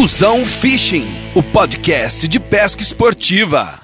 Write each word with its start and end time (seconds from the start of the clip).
Duzão 0.00 0.46
Fishing, 0.46 1.04
o 1.34 1.42
podcast 1.42 2.28
de 2.28 2.38
pesca 2.38 2.80
esportiva. 2.80 3.80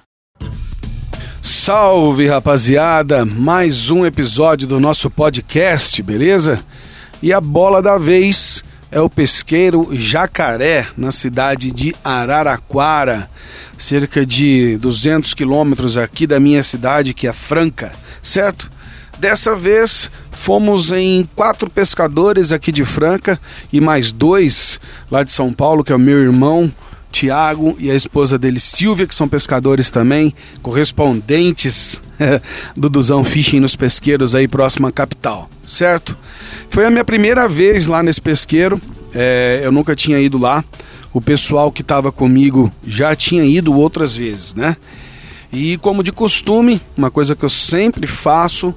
Salve 1.42 2.28
rapaziada, 2.28 3.24
mais 3.24 3.90
um 3.90 4.06
episódio 4.06 4.68
do 4.68 4.78
nosso 4.78 5.10
podcast, 5.10 6.00
beleza? 6.04 6.64
E 7.20 7.32
a 7.32 7.40
bola 7.40 7.82
da 7.82 7.98
vez 7.98 8.62
é 8.92 9.00
o 9.00 9.10
pesqueiro 9.10 9.88
Jacaré, 9.90 10.86
na 10.96 11.10
cidade 11.10 11.72
de 11.72 11.92
Araraquara, 12.04 13.28
cerca 13.76 14.24
de 14.24 14.78
200 14.78 15.34
quilômetros 15.34 15.98
aqui 15.98 16.28
da 16.28 16.38
minha 16.38 16.62
cidade, 16.62 17.12
que 17.12 17.26
é 17.26 17.32
Franca, 17.32 17.92
certo? 18.22 18.70
Dessa 19.18 19.54
vez 19.54 20.10
fomos 20.30 20.92
em 20.92 21.28
quatro 21.34 21.70
pescadores 21.70 22.52
aqui 22.52 22.70
de 22.70 22.84
Franca 22.84 23.40
e 23.72 23.80
mais 23.80 24.12
dois 24.12 24.78
lá 25.10 25.22
de 25.22 25.32
São 25.32 25.52
Paulo, 25.52 25.84
que 25.84 25.92
é 25.92 25.96
o 25.96 25.98
meu 25.98 26.18
irmão 26.18 26.70
Tiago 27.14 27.76
e 27.78 27.90
a 27.90 27.94
esposa 27.94 28.36
dele 28.36 28.58
Silvia, 28.58 29.06
que 29.06 29.14
são 29.14 29.28
pescadores 29.28 29.88
também, 29.88 30.34
correspondentes 30.60 32.02
do 32.76 32.90
Duzão 32.90 33.22
Fishing 33.22 33.60
nos 33.60 33.76
pesqueiros 33.76 34.34
aí 34.34 34.48
próximo 34.48 34.88
à 34.88 34.92
capital, 34.92 35.48
certo? 35.64 36.18
Foi 36.68 36.84
a 36.84 36.90
minha 36.90 37.04
primeira 37.04 37.46
vez 37.46 37.86
lá 37.86 38.02
nesse 38.02 38.20
pesqueiro, 38.20 38.80
é, 39.14 39.60
eu 39.62 39.70
nunca 39.70 39.94
tinha 39.94 40.18
ido 40.18 40.36
lá. 40.36 40.64
O 41.12 41.20
pessoal 41.20 41.70
que 41.70 41.82
estava 41.82 42.10
comigo 42.10 42.72
já 42.84 43.14
tinha 43.14 43.44
ido 43.44 43.72
outras 43.72 44.16
vezes, 44.16 44.52
né? 44.52 44.76
E 45.52 45.78
como 45.78 46.02
de 46.02 46.10
costume, 46.10 46.80
uma 46.96 47.12
coisa 47.12 47.36
que 47.36 47.44
eu 47.44 47.48
sempre 47.48 48.08
faço 48.08 48.74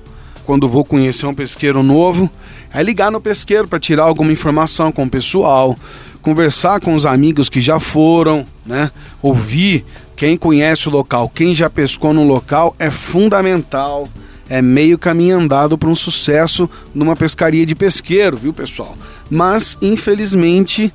quando 0.47 0.69
vou 0.69 0.85
conhecer 0.85 1.25
um 1.25 1.33
pesqueiro 1.33 1.83
novo, 1.83 2.31
é 2.73 2.81
ligar 2.81 3.11
no 3.11 3.19
pesqueiro 3.19 3.67
para 3.67 3.81
tirar 3.81 4.03
alguma 4.03 4.31
informação 4.31 4.93
com 4.93 5.03
o 5.03 5.09
pessoal, 5.09 5.75
conversar 6.21 6.79
com 6.79 6.95
os 6.95 7.05
amigos 7.05 7.49
que 7.49 7.59
já 7.59 7.81
foram, 7.81 8.45
né? 8.65 8.89
Ouvir 9.21 9.85
quem 10.15 10.37
conhece 10.37 10.87
o 10.87 10.91
local, 10.91 11.27
quem 11.27 11.53
já 11.53 11.69
pescou 11.69 12.13
no 12.13 12.25
local 12.25 12.73
é 12.79 12.89
fundamental. 12.89 14.07
É 14.47 14.61
meio 14.61 14.97
caminho 14.97 15.37
andado 15.37 15.77
para 15.77 15.89
um 15.89 15.95
sucesso 15.95 16.69
numa 16.95 17.13
pescaria 17.13 17.65
de 17.65 17.75
pesqueiro, 17.75 18.37
viu, 18.37 18.53
pessoal? 18.53 18.97
Mas 19.29 19.77
infelizmente 19.81 20.93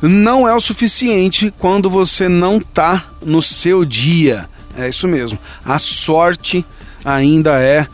não 0.00 0.46
é 0.46 0.54
o 0.54 0.60
suficiente 0.60 1.52
quando 1.58 1.90
você 1.90 2.28
não 2.28 2.60
tá 2.60 3.04
no 3.26 3.42
seu 3.42 3.84
dia. 3.84 4.48
É 4.78 4.88
isso 4.88 5.08
mesmo. 5.08 5.36
A 5.64 5.80
sorte 5.80 6.64
ainda 7.04 7.60
é 7.60 7.88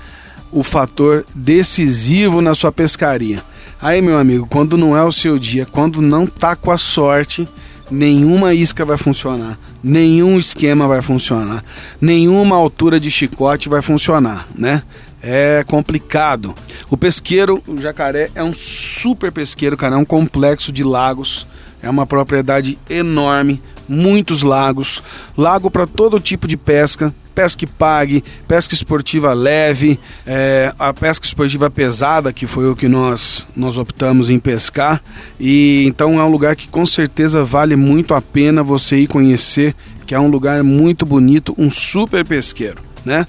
o 0.53 0.63
fator 0.63 1.25
decisivo 1.35 2.41
na 2.41 2.55
sua 2.55 2.73
pescaria. 2.73 3.43
Aí, 3.81 4.03
meu 4.03 4.19
amigo, 4.19 4.47
quando 4.51 4.77
não 4.77 4.97
é 4.97 5.05
o 5.05 5.13
seu 5.13 5.39
dia, 5.39 5.65
quando 5.65 6.03
não 6.03 6.27
tá 6.27 6.57
com 6.57 6.71
a 6.71 6.79
sorte, 6.79 7.49
nenhuma 7.91 8.55
isca 8.55 8.85
vai 8.85 8.97
funcionar, 8.97 9.59
nenhum 9.83 10.39
esquema 10.39 10.89
vai 10.89 11.01
funcionar, 11.01 11.65
nenhuma 12.01 12.57
altura 12.57 12.99
de 12.99 13.11
chicote 13.11 13.69
vai 13.69 13.83
funcionar, 13.83 14.47
né? 14.55 14.83
É 15.23 15.65
complicado. 15.67 16.55
O 16.91 16.97
pesqueiro, 16.97 17.63
o 17.67 17.77
jacaré, 17.81 18.31
é 18.35 18.43
um 18.43 18.55
super 18.55 19.33
pesqueiro, 19.33 19.77
cara, 19.77 19.97
é 19.97 19.99
um 19.99 20.05
complexo 20.05 20.73
de 20.73 20.85
lagos, 20.85 21.47
é 21.83 21.91
uma 21.91 22.07
propriedade 22.07 22.79
enorme, 22.89 23.61
muitos 23.89 24.43
lagos, 24.43 25.03
lago 25.37 25.71
para 25.71 25.87
todo 25.87 26.21
tipo 26.21 26.47
de 26.47 26.57
pesca, 26.57 27.15
pesca 27.35 27.61
que 27.61 27.67
pague, 27.67 28.25
pesca 28.47 28.75
esportiva 28.75 29.33
leve, 29.33 29.99
é, 30.27 30.75
a 30.79 30.93
pesca 30.93 31.25
esportiva 31.25 31.71
pesada, 31.71 32.33
que 32.33 32.47
foi 32.47 32.69
o 32.69 32.75
que 32.77 32.89
nós, 32.89 33.47
nós 33.55 33.79
optamos 33.79 34.29
em 34.29 34.39
pescar. 34.39 35.01
E 35.39 35.85
então 35.87 36.19
é 36.19 36.25
um 36.25 36.31
lugar 36.31 36.57
que 36.57 36.69
com 36.69 36.85
certeza 36.85 37.45
vale 37.45 37.77
muito 37.77 38.13
a 38.13 38.21
pena 38.21 38.63
você 38.63 38.99
ir 38.99 39.07
conhecer, 39.07 39.75
que 40.05 40.15
é 40.15 40.21
um 40.21 40.29
lugar 40.29 40.63
muito 40.65 41.07
bonito, 41.07 41.55
um 41.57 41.71
super 41.71 42.25
pesqueiro 42.25 42.88
né? 43.09 43.27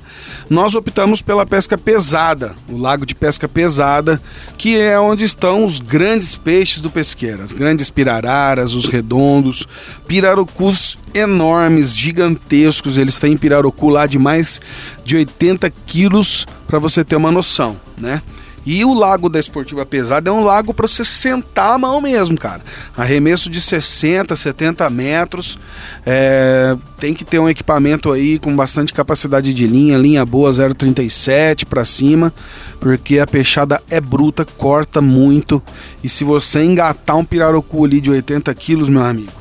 Nós 0.50 0.76
optamos 0.76 1.22
pela 1.22 1.46
pesca 1.46 1.78
pesada, 1.78 2.54
o 2.68 2.78
lago 2.78 3.06
de 3.06 3.16
pesca 3.16 3.48
pesada, 3.48 4.22
que 4.58 4.78
é 4.78 5.00
onde 5.00 5.24
estão 5.24 5.66
os 5.66 5.80
grandes 5.80 6.36
peixes 6.36 6.82
do 6.82 6.90
pesqueiro, 6.90 7.42
as 7.42 7.54
grandes 7.54 7.90
pirararas, 7.90 8.74
os 8.74 8.86
redondos, 8.86 9.66
pirarucus 10.06 10.98
enormes, 11.14 11.96
gigantescos. 11.96 12.98
Eles 12.98 13.18
têm 13.18 13.38
pirarucu 13.38 13.88
lá 13.88 14.06
de 14.06 14.20
mais 14.20 14.60
de 15.06 15.16
80 15.16 15.70
quilos, 15.86 16.46
para 16.68 16.78
você 16.78 17.04
ter 17.04 17.16
uma 17.16 17.32
noção, 17.32 17.80
né? 17.98 18.22
E 18.66 18.84
o 18.84 18.94
lago 18.94 19.30
da 19.30 19.40
Esportiva 19.40 19.86
Pesada 19.86 20.30
é 20.30 20.34
um 20.34 20.44
lago 20.44 20.74
para 20.74 20.88
você 20.88 21.04
sentar 21.04 21.74
a 21.74 21.78
mão 21.78 22.02
mesmo, 22.02 22.38
cara. 22.38 22.62
Arremesso 22.96 23.50
de 23.50 23.60
60, 23.62 24.36
70 24.36 24.90
metros. 24.90 25.58
É, 26.06 26.76
tem 26.98 27.14
que 27.14 27.24
ter 27.24 27.40
um 27.40 27.50
equipamento 27.50 28.12
aí 28.12 28.38
com 28.40 28.56
bastante 28.56 28.94
capacidade 28.94 29.54
de 29.54 29.68
linha, 29.68 29.98
linha 29.98 30.26
boa 30.26 30.50
0,37 30.52 31.66
para 31.66 31.84
cima, 31.84 32.34
porque 32.80 33.20
a 33.20 33.28
peixada 33.28 33.82
é 33.90 34.02
bruta, 34.02 34.46
corta 34.46 35.02
muito. 35.02 35.62
E 36.04 36.10
se 36.10 36.24
você 36.24 36.64
engatar 36.64 37.18
um 37.18 37.26
pirarucu 37.26 37.86
ali 37.86 38.02
de 38.02 38.10
80 38.10 38.54
quilos, 38.54 38.90
meu 38.90 39.04
amigo, 39.04 39.32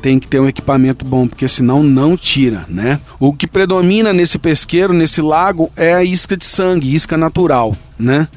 tem 0.00 0.18
que 0.18 0.28
ter 0.28 0.40
um 0.40 0.48
equipamento 0.48 1.04
bom, 1.04 1.26
porque 1.26 1.48
senão 1.48 1.82
não 1.82 2.16
tira, 2.16 2.64
né? 2.68 3.00
O 3.18 3.32
que 3.32 3.46
predomina 3.46 4.12
nesse 4.12 4.38
pesqueiro, 4.38 4.92
nesse 4.92 5.20
lago, 5.20 5.70
é 5.76 5.94
a 5.94 6.04
isca 6.04 6.36
de 6.36 6.44
sangue, 6.44 6.94
isca 6.94 7.16
natural, 7.16 7.76
né? 7.98 8.28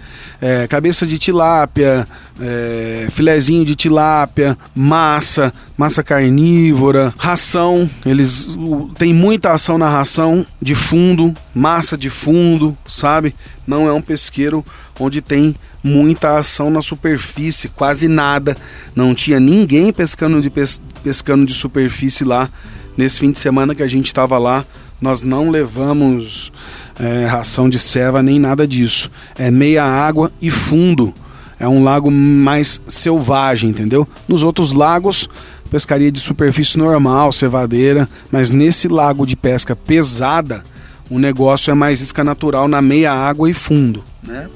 É, 0.42 0.68
cabeça 0.68 1.06
de 1.06 1.18
tilápia, 1.20 2.08
é, 2.40 3.08
filezinho 3.12 3.64
de 3.64 3.76
tilápia, 3.76 4.58
massa, 4.74 5.54
massa 5.78 6.02
carnívora, 6.02 7.14
ração. 7.18 7.90
Eles 8.06 8.58
tem 8.98 9.14
muita 9.14 9.54
ação 9.54 9.78
na 9.78 9.88
ração 9.88 10.46
de 10.62 10.74
fundo, 10.74 11.34
massa 11.54 11.98
de 11.98 12.10
fundo, 12.10 12.76
sabe? 12.88 13.36
Não 13.68 13.88
é 13.88 13.94
um 13.94 14.02
pesqueiro 14.02 14.66
onde 15.00 15.22
tem 15.22 15.56
muita 15.84 16.38
ação 16.38 16.70
na 16.70 16.82
superfície, 16.82 17.68
quase 17.70 18.08
nada. 18.08 18.58
Não 18.96 19.14
tinha 19.14 19.40
ninguém 19.40 19.94
pescando 19.94 20.42
de, 20.42 20.50
pes 20.50 20.82
pescando 21.04 21.46
de 21.46 21.54
superfície 21.54 22.24
lá. 22.24 22.50
Nesse 22.98 23.20
fim 23.20 23.32
de 23.32 23.40
semana 23.40 23.74
que 23.74 23.82
a 23.82 23.88
gente 23.88 24.08
estava 24.08 24.38
lá, 24.38 24.66
nós 25.02 25.22
não 25.24 25.50
levamos 25.50 26.52
é, 27.00 27.26
ração 27.26 27.70
de 27.70 27.80
ceva 27.80 28.22
nem 28.22 28.40
nada 28.40 28.68
disso. 28.68 29.10
É 29.38 29.50
meia 29.50 29.84
água 29.84 30.32
e 30.42 30.52
fundo. 30.52 31.14
É 31.60 31.68
um 31.68 31.84
lago 31.84 32.10
mais 32.10 32.80
selvagem, 32.86 33.70
entendeu? 33.70 34.08
Nos 34.28 34.44
outros 34.44 34.72
lagos, 34.72 35.28
pescaria 35.70 36.12
de 36.12 36.20
superfície 36.20 36.78
normal, 36.78 37.32
cevadeira, 37.32 38.08
mas 38.32 38.50
nesse 38.50 38.88
lago 38.88 39.26
de 39.26 39.36
pesca 39.36 39.76
pesada, 39.76 40.64
o 41.10 41.20
negócio 41.20 41.72
é 41.72 41.74
mais 41.74 42.02
isca 42.02 42.24
natural 42.24 42.68
na 42.68 42.82
meia 42.82 43.14
água 43.14 43.50
e 43.50 43.54
fundo, 43.54 44.04
né? 44.24 44.48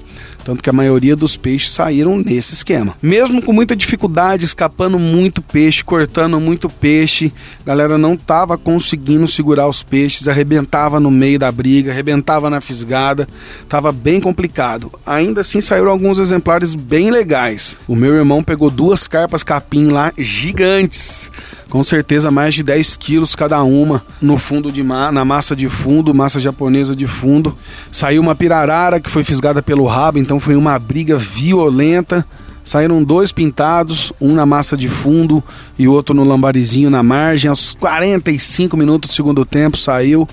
Tanto 0.46 0.62
que 0.62 0.70
a 0.70 0.74
maioria 0.74 1.16
dos 1.16 1.36
peixes 1.36 1.74
saíram 1.74 2.18
nesse 2.18 2.54
esquema. 2.54 2.96
Mesmo 3.02 3.42
com 3.42 3.52
muita 3.52 3.76
dificuldade, 3.76 4.46
escapando 4.46 5.00
muito 5.00 5.42
peixe, 5.42 5.84
cortando 5.84 6.40
muito 6.40 6.70
peixe, 6.70 7.34
a 7.62 7.66
galera 7.66 7.98
não 7.98 8.16
tava 8.16 8.56
conseguindo 8.56 9.28
segurar 9.28 9.68
os 9.68 9.82
peixes, 9.82 10.28
arrebentava 10.28 11.00
no 11.00 11.10
meio 11.10 11.40
da 11.40 11.52
briga, 11.52 11.92
arrebentava 11.92 12.48
na 12.48 12.62
fisgada, 12.62 13.28
tava 13.68 13.92
bem 13.92 14.22
complicado. 14.22 14.92
Ainda 15.04 15.42
assim 15.42 15.60
saíram 15.60 15.90
alguns 15.90 16.20
exemplares 16.20 16.76
bem 16.76 17.10
legais. 17.10 17.76
O 17.88 17.96
meu 17.96 18.14
irmão 18.14 18.44
pegou 18.44 18.70
duas 18.70 19.08
carpas 19.08 19.44
capim 19.44 19.88
lá 19.88 20.14
gigantes 20.16 21.32
com 21.70 21.84
certeza 21.84 22.32
mais 22.32 22.54
de 22.54 22.64
10 22.64 22.98
quilos 22.98 23.36
cada 23.36 23.62
uma 23.64 24.04
no 24.22 24.38
fundo 24.38 24.72
de 24.72 24.84
ma 24.84 25.12
na 25.12 25.26
massa 25.26 25.56
de 25.56 25.68
fundo, 25.68 26.14
massa 26.14 26.40
japonesa 26.40 26.96
de 26.96 27.08
fundo. 27.08 27.56
Saiu 27.92 28.22
uma 28.22 28.36
pirarara 28.36 29.00
que 29.00 29.10
foi 29.10 29.24
fisgada 29.24 29.62
pelo 29.62 29.86
rabo, 29.86 30.20
então 30.20 30.40
foi 30.40 30.56
uma 30.56 30.78
briga 30.78 31.18
violenta. 31.18 32.26
Saíram 32.66 33.04
dois 33.04 33.32
pintados, 33.32 34.12
um 34.20 34.34
na 34.34 34.44
massa 34.44 34.76
de 34.76 34.90
fundo 34.90 35.44
e 35.78 35.88
outro 35.88 36.16
no 36.16 36.24
lambarizinho 36.24 36.90
na 36.90 37.04
margem. 37.04 37.48
Aos 37.48 37.76
45 37.76 38.76
minutos 38.76 39.12
do 39.12 39.14
segundo 39.14 39.46
tempo 39.46 39.78
saiu. 39.78 40.28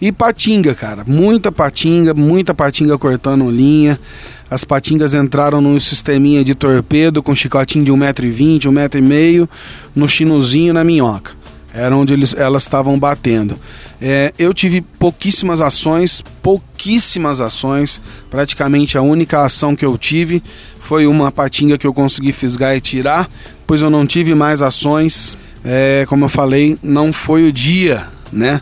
E 0.00 0.12
patinga, 0.12 0.76
cara. 0.76 1.02
Muita 1.04 1.50
patinga, 1.50 2.14
muita 2.14 2.54
patinga 2.54 2.96
cortando 2.96 3.50
linha. 3.50 3.98
As 4.48 4.62
patingas 4.64 5.12
entraram 5.12 5.60
num 5.60 5.80
sisteminha 5.80 6.44
de 6.44 6.54
torpedo 6.54 7.20
com 7.20 7.34
chicotinho 7.34 7.84
de 7.84 7.90
1,20m, 7.90 8.60
1,5m 8.60 9.48
no 9.92 10.08
chinozinho 10.08 10.72
na 10.72 10.84
minhoca. 10.84 11.41
Era 11.72 11.96
onde 11.96 12.12
eles, 12.12 12.34
elas 12.34 12.62
estavam 12.62 12.98
batendo. 12.98 13.58
É, 14.00 14.32
eu 14.38 14.52
tive 14.52 14.80
pouquíssimas 14.80 15.60
ações, 15.60 16.22
pouquíssimas 16.42 17.40
ações. 17.40 18.00
Praticamente 18.28 18.98
a 18.98 19.02
única 19.02 19.42
ação 19.42 19.74
que 19.74 19.84
eu 19.84 19.96
tive 19.96 20.42
foi 20.80 21.06
uma 21.06 21.32
patinga 21.32 21.78
que 21.78 21.86
eu 21.86 21.94
consegui 21.94 22.32
fisgar 22.32 22.76
e 22.76 22.80
tirar, 22.80 23.30
pois 23.66 23.80
eu 23.80 23.88
não 23.88 24.06
tive 24.06 24.34
mais 24.34 24.60
ações. 24.60 25.38
É, 25.64 26.04
como 26.08 26.24
eu 26.24 26.28
falei, 26.28 26.76
não 26.82 27.12
foi 27.12 27.48
o 27.48 27.52
dia, 27.52 28.06
né? 28.32 28.60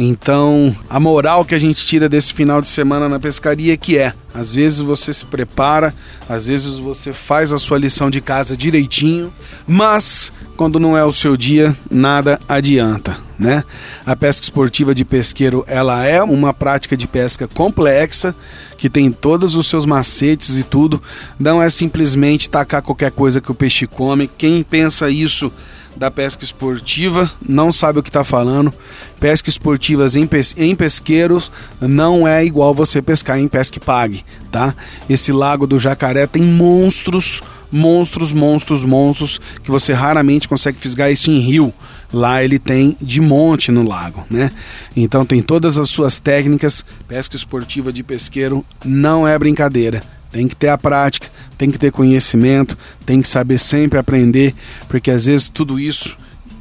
Então, 0.00 0.74
a 0.88 1.00
moral 1.00 1.44
que 1.44 1.56
a 1.56 1.58
gente 1.58 1.84
tira 1.84 2.08
desse 2.08 2.32
final 2.32 2.62
de 2.62 2.68
semana 2.68 3.08
na 3.08 3.18
pescaria 3.18 3.74
é 3.74 3.76
que 3.76 3.98
é, 3.98 4.12
às 4.32 4.54
vezes 4.54 4.78
você 4.78 5.12
se 5.12 5.24
prepara, 5.24 5.92
às 6.28 6.46
vezes 6.46 6.78
você 6.78 7.12
faz 7.12 7.52
a 7.52 7.58
sua 7.58 7.78
lição 7.78 8.08
de 8.08 8.20
casa 8.20 8.56
direitinho, 8.56 9.32
mas 9.66 10.32
quando 10.56 10.78
não 10.78 10.96
é 10.96 11.04
o 11.04 11.12
seu 11.12 11.36
dia, 11.36 11.76
nada 11.90 12.38
adianta, 12.48 13.16
né? 13.38 13.62
A 14.04 14.16
pesca 14.16 14.42
esportiva 14.42 14.94
de 14.94 15.04
pesqueiro, 15.04 15.64
ela 15.66 16.04
é 16.04 16.22
uma 16.22 16.52
prática 16.52 16.96
de 16.96 17.06
pesca 17.06 17.46
complexa, 17.46 18.34
que 18.76 18.90
tem 18.90 19.12
todos 19.12 19.54
os 19.54 19.66
seus 19.66 19.86
macetes 19.86 20.56
e 20.56 20.62
tudo, 20.62 21.00
não 21.38 21.62
é 21.62 21.68
simplesmente 21.68 22.50
tacar 22.50 22.82
qualquer 22.82 23.10
coisa 23.10 23.40
que 23.40 23.50
o 23.50 23.54
peixe 23.54 23.86
come. 23.86 24.28
Quem 24.38 24.62
pensa 24.62 25.08
isso 25.10 25.52
da 25.96 26.10
pesca 26.10 26.44
esportiva 26.44 27.30
não 27.46 27.72
sabe 27.72 27.98
o 27.98 28.02
que 28.02 28.08
está 28.08 28.22
falando. 28.22 28.72
Pesca 29.18 29.48
esportivas 29.48 30.14
em, 30.14 30.26
pes 30.26 30.54
em 30.56 30.74
pesqueiros 30.76 31.50
não 31.80 32.26
é 32.26 32.44
igual 32.44 32.72
você 32.72 33.02
pescar 33.02 33.38
em 33.38 33.48
pesca 33.48 33.78
e 33.78 33.80
pague, 33.80 34.24
tá? 34.50 34.74
Esse 35.10 35.32
lago 35.32 35.66
do 35.66 35.78
Jacaré 35.78 36.26
tem 36.26 36.42
monstros, 36.42 37.42
monstros, 37.70 38.32
monstros, 38.32 38.84
monstros 38.84 39.40
que 39.62 39.70
você 39.70 39.92
raramente 39.92 40.48
consegue 40.48 40.78
fisgar 40.78 41.10
isso 41.10 41.30
em 41.30 41.38
rio. 41.38 41.72
Lá 42.12 42.42
ele 42.42 42.58
tem 42.58 42.96
de 43.00 43.20
monte 43.20 43.70
no 43.70 43.86
lago, 43.86 44.24
né? 44.30 44.50
Então 44.96 45.26
tem 45.26 45.42
todas 45.42 45.76
as 45.76 45.90
suas 45.90 46.18
técnicas. 46.18 46.84
Pesca 47.06 47.36
esportiva 47.36 47.92
de 47.92 48.02
pesqueiro 48.02 48.64
não 48.84 49.28
é 49.28 49.38
brincadeira. 49.38 50.02
Tem 50.30 50.46
que 50.46 50.56
ter 50.56 50.68
a 50.68 50.78
prática, 50.78 51.28
tem 51.56 51.70
que 51.70 51.78
ter 51.78 51.90
conhecimento, 51.90 52.76
tem 53.06 53.20
que 53.20 53.28
saber 53.28 53.58
sempre 53.58 53.98
aprender, 53.98 54.54
porque 54.86 55.10
às 55.10 55.24
vezes 55.24 55.48
tudo 55.48 55.80
isso, 55.80 56.16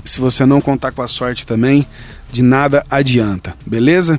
se 0.05 0.21
você 0.21 0.45
não 0.45 0.61
contar 0.61 0.91
com 0.93 1.01
a 1.01 1.07
sorte 1.07 1.45
também, 1.45 1.85
de 2.31 2.41
nada 2.41 2.85
adianta, 2.89 3.55
beleza? 3.65 4.17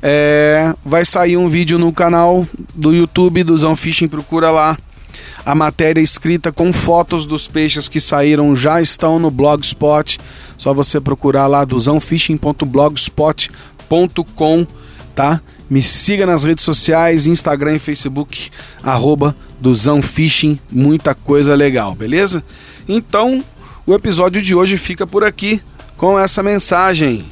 É, 0.00 0.72
vai 0.84 1.04
sair 1.04 1.36
um 1.36 1.48
vídeo 1.48 1.78
no 1.78 1.92
canal 1.92 2.46
do 2.74 2.92
YouTube 2.92 3.42
do 3.42 3.56
Zão 3.56 3.74
Fishing, 3.74 4.08
procura 4.08 4.50
lá. 4.50 4.78
A 5.46 5.54
matéria 5.54 6.02
escrita 6.02 6.50
com 6.50 6.72
fotos 6.72 7.24
dos 7.24 7.46
peixes 7.46 7.88
que 7.88 8.00
saíram 8.00 8.56
já 8.56 8.82
estão 8.82 9.20
no 9.20 9.30
blogspot. 9.30 10.18
Só 10.58 10.74
você 10.74 11.00
procurar 11.00 11.46
lá 11.46 11.64
do 11.64 11.78
zãofishing.blogspot.com, 11.78 14.66
tá? 15.14 15.40
Me 15.70 15.80
siga 15.80 16.26
nas 16.26 16.42
redes 16.42 16.64
sociais, 16.64 17.28
Instagram 17.28 17.76
e 17.76 17.78
Facebook, 17.78 18.50
arroba 18.82 19.36
muita 20.72 21.14
coisa 21.14 21.54
legal, 21.54 21.94
beleza? 21.94 22.42
Então, 22.88 23.40
o 23.86 23.94
episódio 23.94 24.42
de 24.42 24.52
hoje 24.52 24.76
fica 24.76 25.06
por 25.06 25.22
aqui 25.22 25.62
com 25.96 26.18
essa 26.18 26.42
mensagem. 26.42 27.24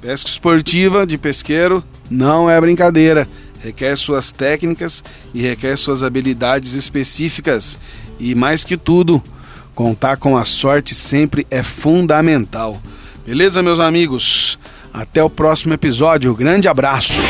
Pesca 0.00 0.30
esportiva 0.30 1.06
de 1.06 1.18
pesqueiro 1.18 1.84
não 2.10 2.48
é 2.48 2.58
brincadeira, 2.60 3.28
requer 3.62 3.96
suas 3.96 4.32
técnicas 4.32 5.02
e 5.32 5.40
requer 5.40 5.76
suas 5.76 6.02
habilidades 6.02 6.74
específicas. 6.74 7.78
E 8.18 8.34
mais 8.34 8.64
que 8.64 8.76
tudo, 8.76 9.22
contar 9.74 10.16
com 10.16 10.36
a 10.36 10.44
sorte 10.44 10.94
sempre 10.94 11.46
é 11.50 11.62
fundamental. 11.62 12.80
Beleza, 13.26 13.62
meus 13.62 13.80
amigos? 13.80 14.58
Até 14.92 15.22
o 15.22 15.30
próximo 15.30 15.72
episódio. 15.72 16.34
Grande 16.34 16.68
abraço. 16.68 17.20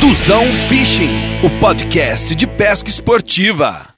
Tuzão 0.00 0.44
Fishing, 0.52 1.10
o 1.42 1.50
podcast 1.60 2.34
de 2.34 2.46
pesca 2.46 2.88
esportiva. 2.88 3.91